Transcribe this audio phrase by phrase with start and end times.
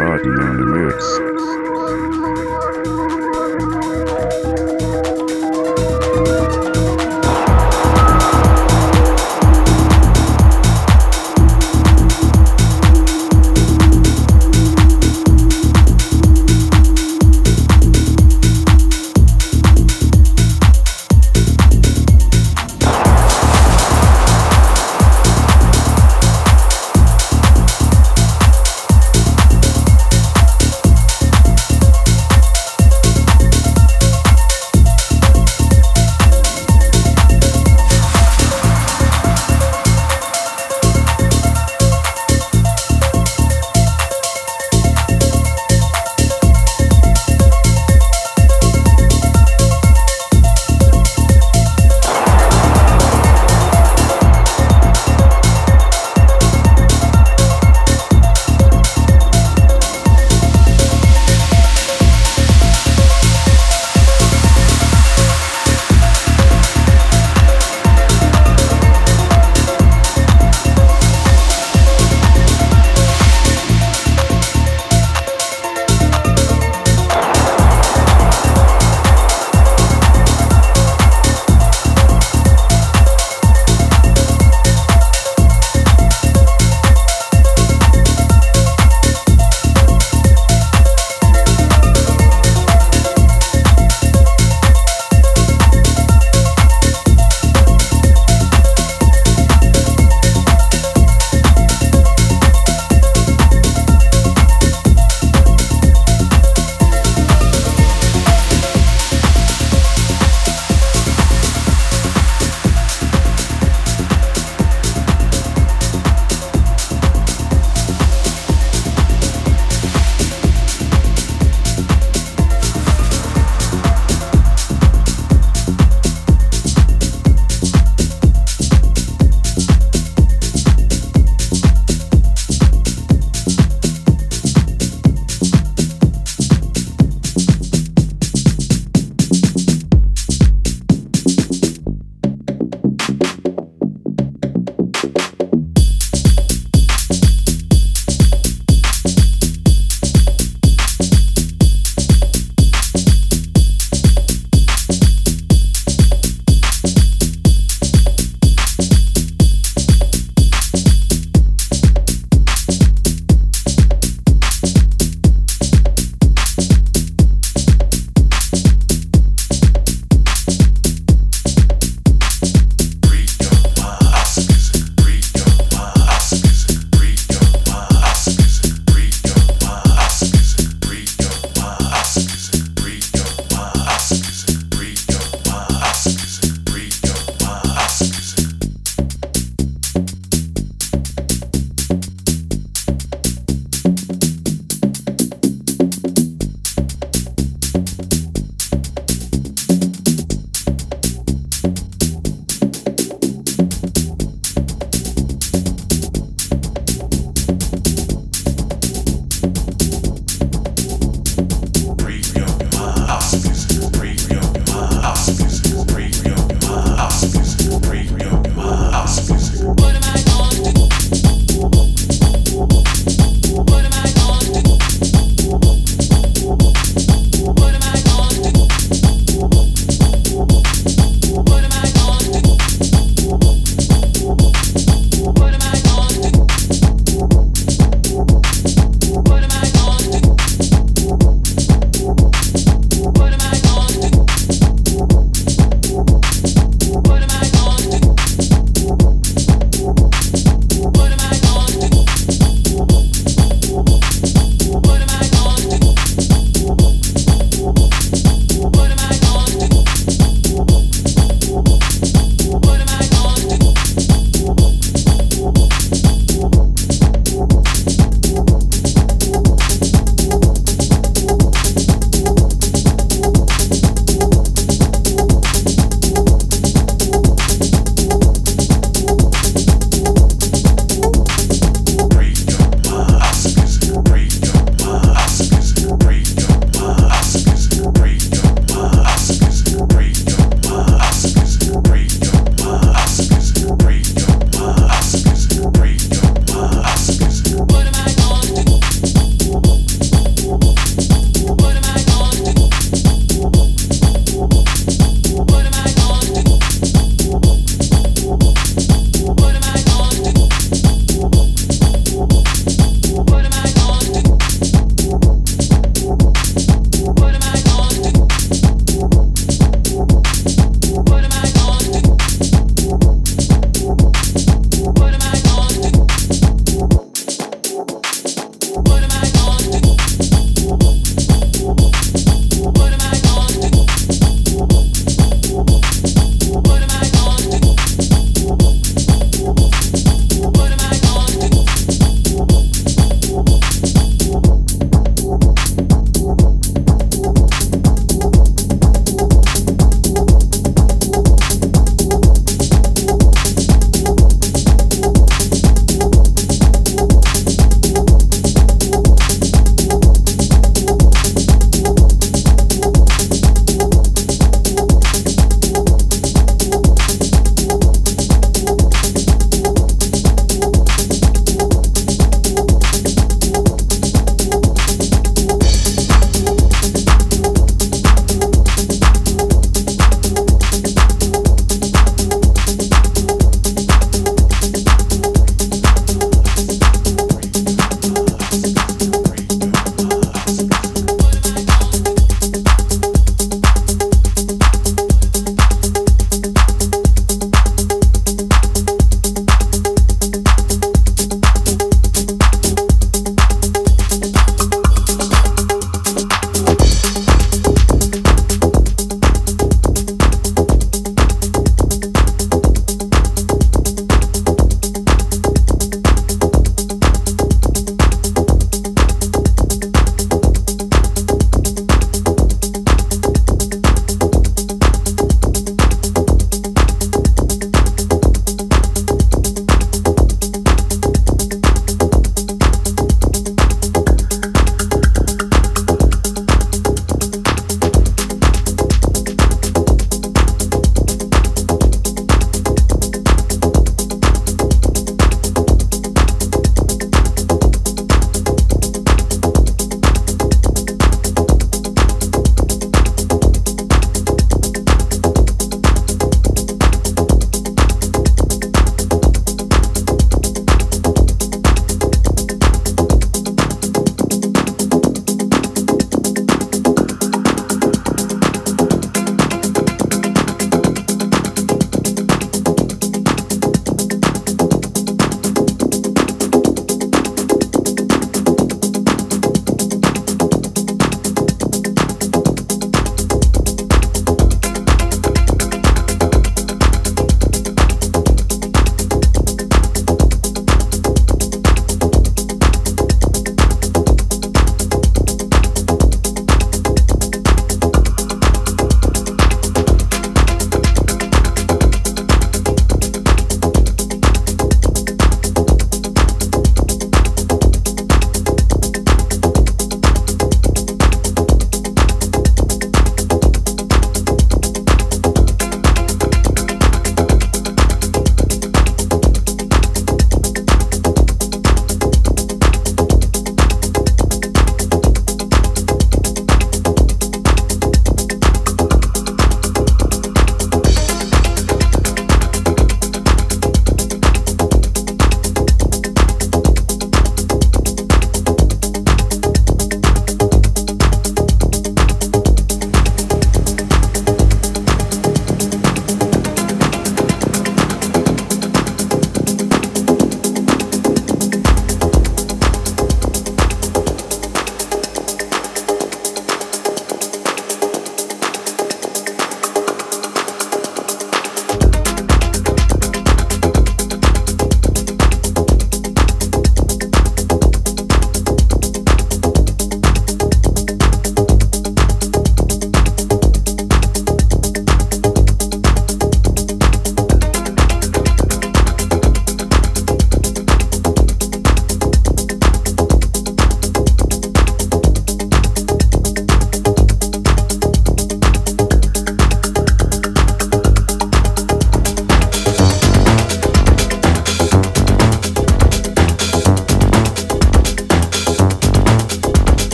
[0.00, 1.79] party on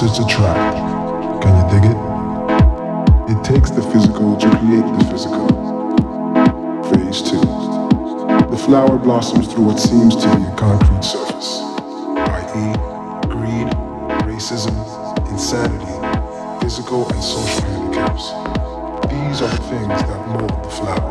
[0.00, 0.18] the mix.
[0.18, 0.76] opposites attract.
[1.42, 3.36] Can you dig it?
[3.36, 5.48] It takes the physical to create the physical.
[6.90, 7.40] Phase two.
[8.50, 11.62] The flower blossoms through what seems to be a concrete surface,
[12.16, 12.74] i.e.,
[13.28, 13.68] greed,
[14.24, 14.74] racism,
[15.28, 18.30] insanity, physical and social handicaps.
[19.10, 21.07] These are the things that mold the flower.